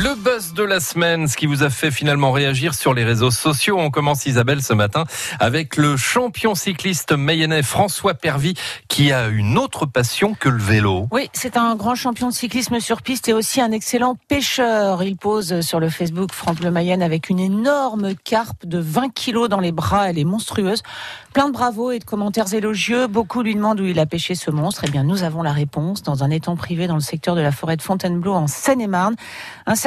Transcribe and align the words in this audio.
Le 0.00 0.14
buzz 0.14 0.52
de 0.54 0.62
la 0.62 0.78
semaine, 0.78 1.26
ce 1.26 1.36
qui 1.36 1.46
vous 1.46 1.64
a 1.64 1.70
fait 1.70 1.90
finalement 1.90 2.30
réagir 2.30 2.72
sur 2.72 2.94
les 2.94 3.02
réseaux 3.02 3.32
sociaux. 3.32 3.76
On 3.80 3.90
commence 3.90 4.26
Isabelle 4.26 4.62
ce 4.62 4.72
matin 4.72 5.02
avec 5.40 5.76
le 5.76 5.96
champion 5.96 6.54
cycliste 6.54 7.10
mayennais 7.10 7.64
François 7.64 8.14
Pervy 8.14 8.54
qui 8.86 9.10
a 9.10 9.26
une 9.26 9.58
autre 9.58 9.86
passion 9.86 10.34
que 10.34 10.48
le 10.48 10.62
vélo. 10.62 11.08
Oui, 11.10 11.28
c'est 11.32 11.56
un 11.56 11.74
grand 11.74 11.96
champion 11.96 12.28
de 12.28 12.32
cyclisme 12.32 12.78
sur 12.78 13.02
piste 13.02 13.28
et 13.28 13.32
aussi 13.32 13.60
un 13.60 13.72
excellent 13.72 14.16
pêcheur. 14.28 15.02
Il 15.02 15.16
pose 15.16 15.62
sur 15.62 15.80
le 15.80 15.88
Facebook 15.88 16.32
Franck 16.32 16.60
Le 16.60 16.70
Mayenne 16.70 17.02
avec 17.02 17.28
une 17.28 17.40
énorme 17.40 18.14
carpe 18.14 18.66
de 18.66 18.78
20 18.78 19.12
kilos 19.12 19.48
dans 19.48 19.58
les 19.58 19.72
bras. 19.72 20.10
Elle 20.10 20.18
est 20.20 20.24
monstrueuse. 20.24 20.84
Plein 21.32 21.48
de 21.48 21.52
bravos 21.52 21.90
et 21.90 21.98
de 21.98 22.04
commentaires 22.04 22.54
élogieux. 22.54 23.08
Beaucoup 23.08 23.42
lui 23.42 23.56
demandent 23.56 23.80
où 23.80 23.84
il 23.84 23.98
a 23.98 24.06
pêché 24.06 24.36
ce 24.36 24.52
monstre. 24.52 24.84
Eh 24.86 24.90
bien, 24.90 25.02
nous 25.02 25.24
avons 25.24 25.42
la 25.42 25.52
réponse 25.52 26.04
dans 26.04 26.22
un 26.22 26.30
étang 26.30 26.54
privé 26.54 26.86
dans 26.86 26.94
le 26.94 27.00
secteur 27.00 27.34
de 27.34 27.40
la 27.40 27.50
forêt 27.50 27.76
de 27.76 27.82
Fontainebleau 27.82 28.34
en 28.34 28.46
Seine-et-Marne. 28.46 29.16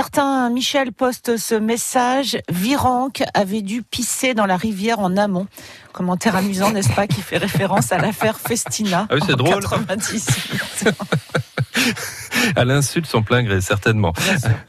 Certain 0.01 0.49
Michel 0.49 0.91
poste 0.93 1.37
ce 1.37 1.53
message. 1.53 2.39
Virenque 2.49 3.21
avait 3.35 3.61
dû 3.61 3.83
pisser 3.83 4.33
dans 4.33 4.47
la 4.47 4.57
rivière 4.57 4.97
en 4.97 5.15
amont. 5.15 5.45
Commentaire 5.93 6.35
amusant, 6.35 6.71
n'est-ce 6.71 6.91
pas, 6.93 7.05
qui 7.05 7.21
fait 7.21 7.37
référence 7.37 7.91
à 7.91 7.99
l'affaire 7.99 8.39
Festina. 8.39 9.05
Ah 9.11 9.13
oui, 9.13 9.21
c'est 9.23 9.35
drôle. 9.35 9.61
98. 9.61 10.89
à 12.55 12.65
l'insulte 12.65 13.05
son 13.05 13.23
plein 13.23 13.43
gré, 13.43 13.61
certainement. 13.61 14.13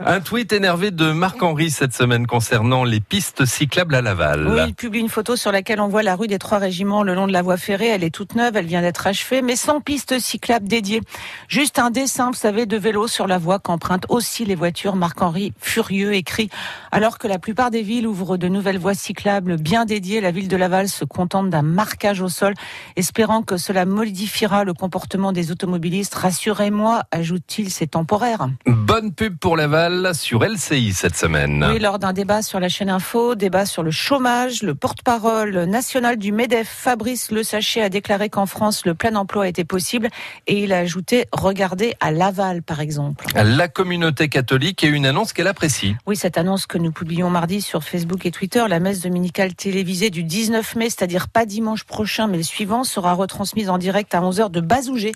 Un 0.00 0.20
tweet 0.20 0.52
énervé 0.52 0.90
de 0.90 1.12
Marc-Henri 1.12 1.70
cette 1.70 1.94
semaine 1.94 2.26
concernant 2.26 2.84
les 2.84 3.00
pistes 3.00 3.44
cyclables 3.44 3.94
à 3.94 4.02
Laval. 4.02 4.48
Oui, 4.48 4.60
il 4.68 4.74
publie 4.74 5.00
une 5.00 5.08
photo 5.08 5.36
sur 5.36 5.52
laquelle 5.52 5.80
on 5.80 5.88
voit 5.88 6.02
la 6.02 6.16
rue 6.16 6.26
des 6.26 6.38
Trois 6.38 6.58
Régiments 6.58 7.02
le 7.02 7.14
long 7.14 7.26
de 7.26 7.32
la 7.32 7.42
voie 7.42 7.56
ferrée. 7.56 7.88
Elle 7.88 8.04
est 8.04 8.10
toute 8.10 8.34
neuve, 8.34 8.56
elle 8.56 8.66
vient 8.66 8.82
d'être 8.82 9.06
achevée, 9.06 9.42
mais 9.42 9.56
sans 9.56 9.80
piste 9.80 10.18
cyclable 10.18 10.68
dédiée. 10.68 11.00
Juste 11.48 11.78
un 11.78 11.90
dessin, 11.90 12.28
vous 12.28 12.36
savez, 12.36 12.66
de 12.66 12.76
vélo 12.76 13.06
sur 13.06 13.26
la 13.26 13.38
voie 13.38 13.58
qu'empruntent 13.58 14.06
aussi 14.08 14.44
les 14.44 14.54
voitures. 14.54 14.96
Marc-Henri, 14.96 15.52
furieux, 15.58 16.14
écrit 16.14 16.50
Alors 16.90 17.18
que 17.18 17.28
la 17.28 17.38
plupart 17.38 17.70
des 17.70 17.82
villes 17.82 18.06
ouvrent 18.06 18.36
de 18.36 18.48
nouvelles 18.48 18.78
voies 18.78 18.94
cyclables 18.94 19.56
bien 19.56 19.84
dédiées, 19.84 20.20
la 20.20 20.30
ville 20.30 20.48
de 20.48 20.56
Laval 20.56 20.88
se 20.88 21.04
contente 21.04 21.50
d'un 21.50 21.62
marquage 21.62 22.20
au 22.20 22.28
sol, 22.28 22.54
espérant 22.96 23.42
que 23.42 23.56
cela 23.56 23.84
modifiera 23.84 24.64
le 24.64 24.74
comportement 24.74 25.32
des 25.32 25.50
automobilistes. 25.50 26.14
Rassurez-moi, 26.14 27.02
ajoute-t-il, 27.10 27.61
c'est 27.70 27.86
temporaire. 27.86 28.48
Bonne 28.66 29.12
pub 29.12 29.38
pour 29.38 29.56
Laval 29.56 30.14
sur 30.14 30.44
LCI 30.44 30.92
cette 30.92 31.16
semaine. 31.16 31.64
Oui, 31.72 31.78
lors 31.78 31.98
d'un 31.98 32.12
débat 32.12 32.42
sur 32.42 32.60
la 32.60 32.68
chaîne 32.68 32.90
Info, 32.90 33.34
débat 33.34 33.66
sur 33.66 33.82
le 33.82 33.90
chômage, 33.90 34.62
le 34.62 34.74
porte-parole 34.74 35.64
national 35.64 36.16
du 36.16 36.32
MEDEF, 36.32 36.68
Fabrice 36.68 37.30
Le 37.30 37.42
Sachet, 37.42 37.82
a 37.82 37.88
déclaré 37.88 38.28
qu'en 38.28 38.46
France, 38.46 38.84
le 38.86 38.94
plein 38.94 39.14
emploi 39.16 39.48
était 39.48 39.64
possible 39.64 40.08
et 40.46 40.62
il 40.62 40.72
a 40.72 40.78
ajouté, 40.78 41.26
regardez 41.32 41.94
à 42.00 42.10
Laval, 42.10 42.62
par 42.62 42.80
exemple. 42.80 43.26
La 43.34 43.68
communauté 43.68 44.28
catholique 44.28 44.84
et 44.84 44.88
une 44.88 45.06
annonce 45.06 45.32
qu'elle 45.32 45.48
apprécie. 45.48 45.96
Oui, 46.06 46.16
cette 46.16 46.38
annonce 46.38 46.66
que 46.66 46.78
nous 46.78 46.92
publions 46.92 47.30
mardi 47.30 47.60
sur 47.60 47.84
Facebook 47.84 48.26
et 48.26 48.30
Twitter, 48.30 48.64
la 48.68 48.80
messe 48.80 49.00
dominicale 49.00 49.54
télévisée 49.54 50.10
du 50.10 50.24
19 50.24 50.76
mai, 50.76 50.90
c'est-à-dire 50.90 51.28
pas 51.28 51.46
dimanche 51.46 51.84
prochain, 51.84 52.26
mais 52.26 52.36
le 52.36 52.42
suivant, 52.42 52.84
sera 52.84 53.12
retransmise 53.14 53.68
en 53.70 53.78
direct 53.78 54.14
à 54.14 54.20
11h 54.20 54.50
de 54.50 54.60
Bazougé 54.60 55.12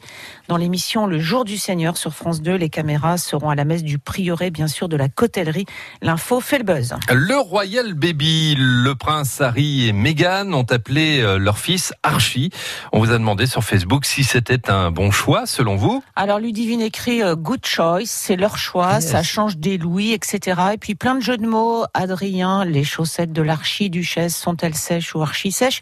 dans 0.49 0.57
l'émission 0.57 1.07
Le 1.07 1.19
Jour 1.19 1.45
du 1.45 1.57
Seigneur 1.57 1.97
sur 1.97 2.15
France 2.15 2.36
2. 2.41 2.55
Les 2.57 2.69
caméras 2.71 3.19
seront 3.19 3.51
à 3.51 3.55
la 3.55 3.65
messe 3.65 3.83
du 3.83 3.99
prieuré, 3.99 4.51
bien 4.51 4.69
sûr, 4.69 4.89
de 4.89 4.97
la 4.97 5.09
Cotellerie. 5.09 5.67
L'info 6.03 6.41
fait 6.41 6.59
le 6.59 6.65
buzz. 6.65 6.95
Le 7.13 7.39
Royal 7.39 7.95
Baby, 7.95 8.55
le 8.59 8.95
prince 8.95 9.41
Harry 9.41 9.89
et 9.89 9.93
Meghan 9.93 10.53
ont 10.53 10.67
appelé 10.71 11.21
euh, 11.21 11.39
leur 11.39 11.59
fils 11.59 11.93
Archie. 12.03 12.51
On 12.93 12.99
vous 13.01 13.11
a 13.13 13.19
demandé 13.19 13.47
sur 13.47 13.63
Facebook 13.65 14.05
si 14.05 14.25
c'était 14.25 14.71
un 14.71 14.91
bon 14.91 15.11
choix, 15.11 15.47
selon 15.47 15.77
vous. 15.77 16.03
Alors, 16.17 16.39
Ludivine 16.39 16.81
écrit 16.83 17.23
euh, 17.23 17.35
Good 17.37 17.65
choice, 17.67 18.07
c'est 18.07 18.37
leur 18.37 18.57
choix, 18.59 18.95
Yes. 18.95 19.09
ça 19.11 19.23
change 19.23 19.57
des 19.59 19.79
louis, 19.79 20.13
etc. 20.13 20.61
Et 20.75 20.79
puis 20.79 20.95
plein 20.95 21.15
de 21.15 21.21
jeux 21.21 21.37
de 21.37 21.47
mots. 21.47 21.85
Adrien, 21.95 22.65
les 22.65 22.85
chaussettes 22.85 23.33
de 23.33 23.43
l'archiduchesse 23.43 24.37
sont-elles 24.37 24.75
sèches 24.75 25.15
ou 25.15 25.23
archi-sèches 25.23 25.81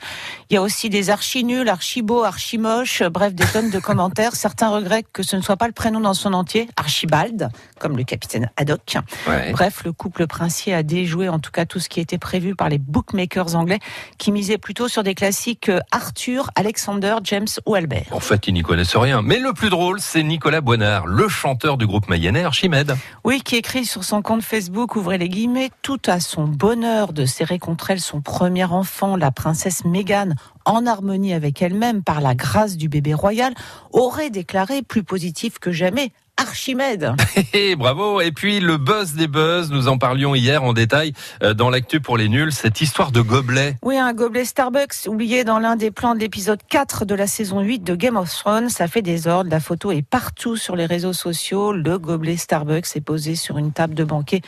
Il 0.51 0.55
y 0.55 0.57
a 0.57 0.63
aussi 0.63 0.89
des 0.91 1.11
archi 1.11 1.45
nuls, 1.45 1.69
archi 1.69 2.03
beaux, 2.03 2.25
archi 2.25 2.59
moches, 2.59 3.03
bref, 3.03 3.35
des 3.35 3.45
tonnes 3.47 3.70
de 3.70 3.79
commentaires. 3.81 4.35
Certains 4.35 4.69
regrettent 4.69 5.11
que 5.13 5.23
ce 5.23 5.37
ne 5.37 5.41
soit 5.43 5.57
pas 5.57 5.67
le 5.67 5.73
prénom 5.73 6.01
dans 6.01 6.14
son 6.14 6.33
entier, 6.33 6.44
Archibald, 6.77 7.49
comme 7.79 7.97
le 7.97 8.05
capitaine 8.05 8.51
Haddock. 8.57 8.97
Ouais. 9.29 9.53
Bref, 9.53 9.83
le 9.85 9.93
couple 9.93 10.27
princier 10.27 10.75
a 10.75 10.83
déjoué 10.83 11.29
en 11.29 11.39
tout 11.39 11.51
cas 11.51 11.65
tout 11.65 11.79
ce 11.79 11.89
qui 11.89 12.01
était 12.01 12.19
prévu 12.19 12.55
par 12.55 12.69
les 12.69 12.79
bookmakers 12.79 13.55
anglais 13.57 13.79
qui 14.19 14.33
misaient 14.33 14.59
plutôt 14.59 14.89
sur 14.89 15.03
des 15.03 15.15
classiques 15.15 15.69
euh, 15.69 15.81
Arthur, 15.91 16.51
Alexander, 16.55 17.17
James 17.25 17.47
ou 17.67 17.75
Albert. 17.75 18.07
En 18.11 18.21
fait, 18.21 18.47
ils 18.47 18.55
n'y 18.55 18.63
connaissent 18.63 18.97
rien. 18.97 19.23
Mais 19.23 19.39
le 19.39 19.53
plus 19.53 19.71
drôle, 19.71 20.01
c'est 20.01 20.23
Nicolas 20.23 20.61
Boinard, 20.61 21.07
le 21.07 21.29
chanteur 21.29 21.77
du 21.77 21.87
groupe 21.87 22.09
mayennais 22.09 22.45
Archimède. 22.45 22.97
Oui, 23.25 23.43
qui 23.43 23.57
écrit 23.57 23.85
sur 23.85 24.05
son 24.05 24.23
compte 24.23 24.43
Facebook, 24.43 24.97
ouvrez 24.97 25.19
les 25.19 25.29
guillemets, 25.29 25.71
tout 25.83 26.01
à 26.07 26.21
son 26.21 26.45
bonheur 26.45 27.13
de 27.13 27.25
serrer 27.27 27.59
contre 27.59 27.91
elle 27.91 28.01
son 28.01 28.21
premier 28.21 28.65
enfant, 28.65 29.17
la 29.17 29.31
princesse 29.31 29.85
Meghan, 29.85 30.31
en 30.64 30.86
harmonie 30.86 31.35
avec 31.35 31.63
elle-même 31.63 32.02
par 32.02 32.20
la 32.20 32.35
grâce 32.35 32.77
du 32.77 32.89
bébé 32.89 33.14
royal, 33.14 33.55
aurait 33.92 34.30
déclaré 34.30 34.83
plus 34.83 35.02
positif 35.02 35.58
que 35.58 35.73
jamais. 35.73 36.13
Archimède. 36.36 37.14
Hé, 37.52 37.77
bravo. 37.77 38.20
Et 38.20 38.33
puis 38.33 38.58
le 38.58 38.77
buzz 38.77 39.14
des 39.14 39.29
buzz, 39.29 39.70
nous 39.70 39.89
en 39.89 39.98
parlions 39.98 40.35
hier 40.35 40.64
en 40.64 40.73
détail 40.73 41.13
euh, 41.42 41.55
dans 41.55 41.70
l'actu 41.70 42.01
pour 42.01 42.17
les 42.17 42.29
nuls, 42.29 42.52
cette 42.52 42.80
histoire 42.80 43.13
de 43.13 43.20
gobelet. 43.20 43.77
Oui, 43.83 43.97
un 43.97 44.13
gobelet 44.13 44.45
Starbucks 44.45 45.07
oublié 45.07 45.45
dans 45.45 45.58
l'un 45.58 45.77
des 45.77 45.91
plans 45.91 46.14
de 46.14 46.20
l'épisode 46.20 46.61
4 46.69 47.05
de 47.05 47.14
la 47.14 47.27
saison 47.27 47.61
8 47.61 47.85
de 47.85 47.95
Game 47.95 48.17
of 48.17 48.31
Thrones. 48.31 48.69
Ça 48.69 48.89
fait 48.89 49.02
désordre. 49.02 49.51
La 49.51 49.61
photo 49.61 49.92
est 49.92 50.02
partout 50.02 50.57
sur 50.57 50.75
les 50.75 50.86
réseaux 50.86 51.13
sociaux. 51.13 51.73
Le 51.73 51.98
gobelet 51.98 52.36
Starbucks 52.36 52.96
est 52.96 53.01
posé 53.01 53.36
sur 53.36 53.58
une 53.58 53.73
table 53.73 53.95
de 53.95 54.05
banquet 54.05 54.41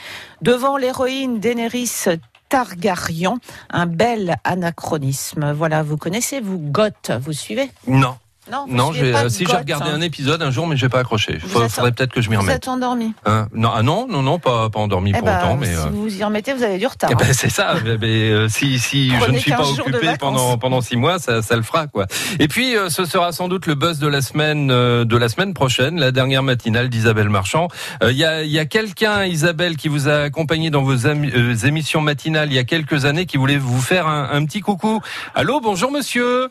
devant 0.43 0.77
l'héroïne 0.77 1.39
Daenerys 1.39 2.19
Targaryen. 2.49 3.39
Un 3.71 3.87
bel 3.87 4.37
anachronisme. 4.45 5.53
Voilà, 5.53 5.83
vous 5.83 5.97
connaissez, 5.97 6.41
vous, 6.41 6.59
Goth, 6.59 7.11
vous 7.21 7.33
suivez? 7.33 7.71
Non. 7.87 8.17
Non, 8.51 8.65
vous 8.69 8.75
Non, 8.75 8.93
j'ai, 8.93 9.15
euh, 9.15 9.29
si 9.29 9.45
j'ai 9.45 9.57
regardé 9.57 9.91
hein. 9.91 9.95
un 9.97 10.01
épisode 10.01 10.41
un 10.43 10.51
jour, 10.51 10.67
mais 10.67 10.77
j'ai 10.77 10.89
pas 10.89 11.01
accroché. 11.01 11.39
Vous 11.43 11.63
êtes- 11.63 11.71
faudrait 11.71 11.93
peut-être 11.93 12.13
que 12.13 12.21
je 12.21 12.31
m'y 12.31 12.37
Vous 12.37 12.43
remette. 12.43 12.57
êtes 12.57 12.69
endormi. 12.69 13.13
Hein? 13.25 13.49
Non, 13.53 13.71
ah 13.75 13.83
non, 13.83 14.07
non, 14.09 14.23
non, 14.23 14.39
pas, 14.39 14.71
pas 14.71 14.79
endormi 14.79 15.11
Eh 15.15 15.19
pour 15.19 15.27
ben, 15.27 15.39
autant, 15.39 15.57
mais. 15.57 15.67
si 15.67 15.73
euh, 15.75 15.87
vous 15.93 16.17
y 16.17 16.23
remettez, 16.25 16.53
vous 16.55 16.63
avez 16.63 16.79
du 16.79 16.87
retard. 16.87 17.11
eh 17.11 17.15
hein. 17.15 17.19
ben, 17.21 17.33
c'est 17.33 17.51
ça. 17.51 17.75
mais, 18.01 18.31
euh, 18.31 18.49
si 18.49 18.79
si 18.79 19.11
je 19.11 19.31
ne 19.31 19.39
suis 19.39 19.51
pas 19.51 19.59
15 19.59 19.77
jours 19.77 19.87
de 19.91 19.97
occupé 19.97 20.17
pendant 20.19 20.57
pendant 20.59 20.81
six 20.81 20.97
mois, 20.97 21.19
ça, 21.19 21.43
ça 21.43 21.57
le 21.57 21.63
fera 21.63 21.87
quoi. 21.89 22.07
Et 22.39 22.47
puis 22.49 22.77
euh, 22.77 22.89
ce 22.89 23.05
sera 23.05 23.33
sans 23.33 23.49
doute 23.49 23.67
le 23.67 23.75
buzz 23.75 23.99
de 23.99 24.07
la 24.09 24.21
semaine 24.23 24.71
euh, 24.71 25.05
de 25.05 25.17
la 25.17 25.29
semaine 25.29 25.53
prochaine, 25.55 25.99
la 25.99 26.13
dernière 26.13 26.43
matinale 26.43 26.89
d'Isabelle 26.89 27.29
Marchand. 27.29 27.69
Euh, 28.03 28.13
Il 28.13 28.19
y 28.19 28.25
a 28.25 28.43
il 28.45 28.51
y 28.51 28.59
a 28.61 28.65
quelqu'un 28.67 29.25
Isabelle 29.25 29.77
qui 29.77 29.89
vous 29.89 30.09
a 30.09 30.19
accompagné 30.23 30.71
dans 30.71 30.83
vos 30.83 30.95
émissions 30.97 32.01
matinales 32.01 32.49
il 32.51 32.55
y 32.55 32.59
a 32.59 32.65
quelques 32.65 33.05
années 33.07 33.27
qui 33.27 33.37
voulait 33.39 33.59
vous 33.59 33.81
faire 33.81 34.07
un, 34.07 34.29
un 34.33 34.45
petit 34.45 34.61
coucou. 34.61 35.01
Allô, 35.35 35.61
bonjour 35.61 35.91
monsieur. 35.91 36.49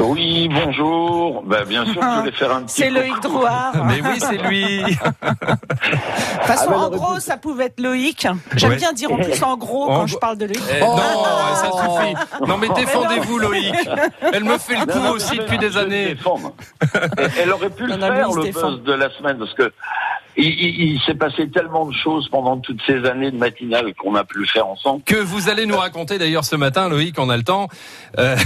Oui, 0.00 0.48
bonjour. 0.48 1.42
Bah, 1.44 1.64
bien 1.64 1.84
sûr, 1.86 2.02
je 2.02 2.18
voulais 2.20 2.32
faire 2.32 2.52
un 2.52 2.62
petit 2.64 2.82
C'est 2.82 2.90
Loïc. 2.90 3.20
Drouard. 3.22 3.72
Mais 3.86 4.00
oui, 4.02 4.18
c'est 4.18 4.38
lui. 4.38 4.82
De 4.94 4.96
toute 4.96 6.46
façon, 6.46 6.70
Ah, 6.74 6.78
en 6.78 6.90
gros, 6.90 7.20
ça 7.20 7.36
pouvait 7.36 7.66
être 7.66 7.80
Loïc. 7.80 8.26
J'aime 8.56 8.70
Ouais. 8.70 8.76
bien 8.76 8.92
dire 8.92 9.12
en 9.12 9.16
plus 9.16 9.42
en 9.42 9.56
gros 9.56 9.84
En 9.84 10.00
quand 10.00 10.06
je 10.06 10.16
parle 10.18 10.36
de 10.38 10.46
Loïc. 10.46 10.60
Eh, 10.76 10.80
Non, 10.80 10.96
ça 10.96 11.70
suffit. 11.70 12.14
Non 12.46 12.58
mais 12.58 12.68
défendez-vous 12.68 13.38
Loïc. 13.38 13.74
Elle 14.32 14.44
me 14.44 14.58
fait 14.58 14.76
le 14.76 14.86
coup 14.86 14.98
Non, 14.98 15.04
non, 15.04 15.10
aussi 15.12 15.36
depuis 15.38 15.58
des 15.58 15.76
années. 15.76 16.14
défendre. 16.14 16.52
Elle- 17.38 17.52
aurait 17.52 17.70
pu 17.70 17.86
le 17.86 17.96
faire, 17.98 18.28
le 18.30 18.50
buzz 18.50 18.82
de 18.82 18.92
la 18.92 19.10
semaine, 19.10 19.38
parce 19.38 19.54
que 19.54 19.72
il, 20.36 20.46
il- 20.46 20.92
il 20.94 21.00
s'est 21.02 21.14
passé 21.14 21.48
tellement 21.48 21.86
de 21.86 21.94
choses 21.94 22.28
pendant 22.28 22.58
toutes 22.58 22.80
ces 22.86 23.04
années 23.06 23.30
de 23.30 23.36
matinale 23.36 23.94
qu'on 23.94 24.14
a 24.14 24.24
pu 24.24 24.38
le 24.40 24.46
faire 24.46 24.66
ensemble. 24.66 25.02
Que 25.04 25.16
vous 25.16 25.48
allez 25.48 25.66
nous 25.66 25.76
raconter 25.76 26.18
d'ailleurs 26.18 26.44
ce 26.44 26.56
matin, 26.56 26.88
Loïc, 26.88 27.18
on 27.18 27.30
a 27.30 27.36
le 27.36 27.42
temps. 27.44 27.68
Euh, 28.18 28.36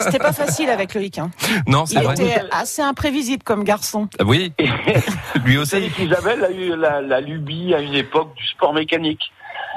C'était 0.00 0.18
pas 0.18 0.32
facile 0.44 0.70
avec 0.70 0.94
Loïc. 0.94 1.18
Hein. 1.18 1.30
non, 1.66 1.86
c'est 1.86 1.96
Il 1.96 2.02
vrai. 2.02 2.14
était 2.14 2.40
assez 2.50 2.82
imprévisible 2.82 3.42
comme 3.42 3.64
garçon. 3.64 4.08
Oui, 4.24 4.52
lui 5.44 5.58
aussi. 5.58 5.90
qu'Isabelle 5.90 6.44
a 6.44 6.50
eu 6.50 6.76
la, 6.76 7.00
la 7.00 7.20
lubie 7.20 7.74
à 7.74 7.80
une 7.80 7.94
époque 7.94 8.34
du 8.36 8.46
sport 8.46 8.72
mécanique. 8.74 9.22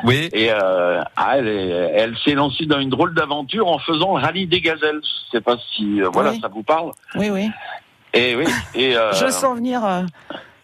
Oui. 0.04 0.30
Et 0.34 0.52
euh, 0.52 1.02
ah, 1.16 1.38
elle, 1.38 1.48
est- 1.48 1.92
elle 1.96 2.18
s'est 2.24 2.34
lancée 2.34 2.66
dans 2.66 2.80
une 2.80 2.90
drôle 2.90 3.14
d'aventure 3.14 3.68
en 3.68 3.78
faisant 3.80 4.18
le 4.18 4.24
rallye 4.24 4.48
des 4.48 4.62
gazelles. 4.62 5.00
Je 5.04 5.38
sais 5.38 5.42
pas 5.42 5.58
si 5.76 6.02
euh, 6.02 6.10
voilà 6.12 6.32
Oui. 6.32 6.40
ça 6.42 6.48
vous 6.48 6.64
parle. 6.64 6.92
Oui, 7.16 7.30
oui. 7.30 7.50
Et 8.14 8.36
oui. 8.36 8.46
Et 8.76 8.98
euh, 8.98 9.14
Je 9.14 9.30
sens 9.30 9.56
venir. 9.56 9.82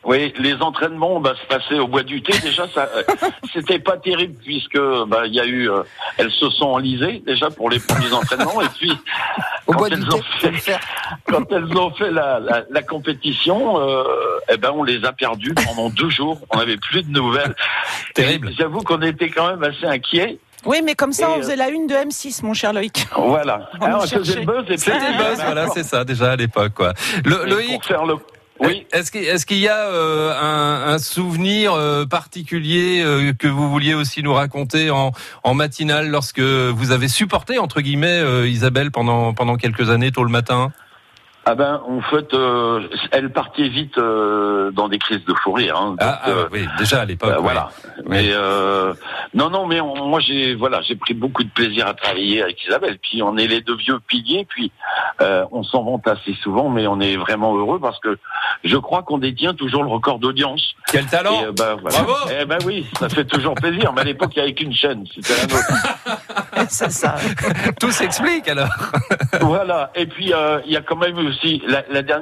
Oui, 0.08 0.34
les 0.40 0.54
entraînements 0.62 1.20
bah, 1.20 1.34
se 1.40 1.46
passaient 1.48 1.80
au 1.80 1.88
bois 1.88 2.02
du 2.04 2.22
thé. 2.24 2.32
Déjà, 2.40 2.66
ça, 2.70 2.90
euh, 2.96 3.04
c'était 3.54 3.78
pas 3.80 3.98
terrible 3.98 4.36
puisque 4.42 4.80
bah, 5.08 5.24
il 5.26 5.34
y 5.34 5.40
a 5.42 5.46
eu, 5.46 5.70
euh, 5.70 5.84
elles 6.18 6.32
se 6.32 6.50
sont 6.50 6.68
enlisées 6.68 7.22
déjà 7.26 7.50
pour 7.50 7.70
les 7.70 7.80
premiers 7.80 8.14
entraînements 8.14 8.62
et 8.62 8.70
puis 8.70 8.92
Au 9.68 9.74
quand 9.74 9.80
bois 9.80 9.90
elles 9.92 10.06
ont 10.06 10.22
fait, 10.40 10.80
quand 11.26 11.52
elles 11.52 11.78
ont 11.78 11.92
fait 11.92 12.10
la, 12.10 12.40
la, 12.40 12.64
la 12.70 12.82
compétition, 12.84 13.82
euh, 13.82 14.04
eh 14.50 14.56
ben 14.56 14.72
on 14.74 14.84
les 14.84 15.04
a 15.04 15.12
perdues 15.12 15.54
pendant 15.54 15.90
deux 15.90 16.10
jours. 16.10 16.40
On 16.54 16.58
n'avait 16.58 16.78
plus 16.78 17.04
de 17.04 17.12
nouvelles. 17.12 17.54
Terrible. 18.16 18.50
Et 18.52 18.54
J'avoue 18.54 18.80
qu'on 18.84 19.02
était 19.02 19.30
quand 19.30 19.50
même 19.50 19.64
assez 19.64 19.86
inquiets. 19.86 20.40
Oui, 20.66 20.82
mais 20.84 20.96
comme 20.96 21.12
ça, 21.12 21.26
Et, 21.26 21.32
on 21.32 21.34
euh, 21.34 21.38
faisait 21.42 21.56
la 21.58 21.70
une 21.70 21.86
de 21.86 21.94
M6, 21.94 22.46
mon 22.46 22.54
cher 22.54 22.72
Loïc. 22.72 23.08
Voilà. 23.16 23.70
On 23.80 23.86
Alors, 23.86 23.98
nous 23.98 24.04
on 24.04 24.08
faisait 24.08 24.24
cherchait. 24.24 24.40
le 24.40 24.46
buzz 24.46 24.66
et 24.70 24.78
C'était 24.78 24.98
le 25.00 25.18
buzz, 25.18 25.44
voilà, 25.44 25.68
c'est 25.68 25.84
ça 25.84 26.04
déjà 26.04 26.32
à 26.32 26.36
l'époque 26.38 26.74
quoi. 26.74 26.94
Le, 27.26 27.46
Et 27.46 27.50
Loïc, 27.50 27.72
pour 27.74 27.86
faire 27.86 28.06
le 28.06 28.16
Oui. 28.60 28.86
Est-ce 28.92 29.12
qu'il 29.12 29.58
est 29.58 29.60
y 29.60 29.68
a 29.68 29.88
euh, 29.90 30.34
un, 30.34 30.94
un, 30.94 31.00
souvenir 31.00 31.74
euh, 31.74 32.06
particulier 32.06 33.04
euh, 33.04 33.34
que 33.34 33.48
vous 33.48 33.70
vouliez 33.70 33.94
aussi 33.94 34.24
nous 34.24 34.34
raconter 34.34 34.90
en, 34.90 35.12
en 35.44 35.54
matinale 35.54 36.10
lorsque 36.10 36.40
vous 36.40 36.92
avez 36.92 37.08
supporté 37.08 37.60
entre 37.60 37.82
guillemets 37.82 38.48
Isabelle 38.48 38.92
pendant 38.92 39.34
pendant 39.34 39.58
quelques 39.58 39.90
années 39.90 40.12
tôt 40.12 40.24
le 40.24 40.32
matin? 40.32 40.72
Ah 41.50 41.56
ben, 41.56 41.82
en 41.88 42.02
fait, 42.02 42.34
euh, 42.34 42.90
elle 43.14 43.32
partait 43.32 43.70
vite 43.70 43.98
euh, 43.98 44.70
dans 44.72 44.90
des 44.90 45.00
crises 45.00 45.24
de 45.24 45.34
fou 45.34 45.54
rire. 45.54 45.78
Hein, 45.78 45.96
ah, 45.98 46.20
ah 46.22 46.30
euh, 46.30 46.50
oui, 46.52 46.68
déjà 46.78 47.00
à 47.00 47.06
l'époque. 47.06 47.32
Euh, 47.32 47.40
voilà. 47.40 47.70
Mais 48.06 48.34
non, 49.34 49.50
non, 49.50 49.66
mais 49.66 49.80
moi 49.80 50.20
j'ai 50.20 50.56
voilà, 50.56 50.82
j'ai 50.82 50.98
pris 50.98 51.14
beaucoup 51.14 51.46
de 51.46 51.50
plaisir 51.50 51.88
à 51.88 51.94
travailler 51.94 52.42
avec 52.44 52.62
Isabelle. 52.66 52.98
Puis 53.02 53.24
on 53.24 53.38
est 53.38 53.48
les 53.48 53.62
deux 53.62 53.78
vieux 53.78 53.98
piliers. 54.06 54.46
Puis 54.50 54.74
on 55.20 55.64
s'en 55.64 55.84
vante 55.84 56.08
assez 56.08 56.34
souvent, 56.42 56.70
mais 56.70 56.88
on 56.88 57.00
est 57.00 57.16
vraiment 57.18 57.56
heureux 57.56 57.80
parce 57.80 58.00
que 58.00 58.18
je 58.64 58.78
crois 58.78 59.04
qu'on 59.04 59.18
détient 59.18 59.54
toujours 59.54 59.84
le 59.84 59.90
record 59.90 60.20
d'audience. 60.20 60.76
Quel 60.92 61.06
talent 61.06 61.42
Et, 61.42 61.52
ben, 61.52 61.78
voilà. 61.82 62.02
Bravo 62.02 62.14
Eh 62.40 62.46
ben 62.46 62.58
oui, 62.66 62.86
ça 63.00 63.10
fait 63.10 63.26
toujours 63.26 63.56
plaisir. 63.56 63.94
Mais 63.94 64.02
à 64.02 64.06
l'époque, 64.06 64.32
il 64.36 64.40
n'y 64.40 64.44
avait 64.44 64.54
qu'une 64.54 64.74
chaîne, 64.74 65.06
c'était 65.14 65.36
la 65.36 65.48
nôtre. 65.48 66.68
C'est 66.70 66.92
ça. 66.92 67.16
Tout 67.80 67.92
s'explique 67.92 68.48
alors. 68.50 68.70
voilà. 69.42 69.92
Et 69.96 70.06
puis 70.06 70.34
il 70.66 70.72
y 70.72 70.78
a 70.78 70.82
quand 70.82 70.96
même 70.96 71.18
eu 71.20 71.32
la, 71.68 71.84
la 71.90 72.02
dernière 72.02 72.08